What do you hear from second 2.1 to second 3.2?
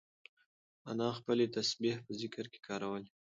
ذکر کې کارولې.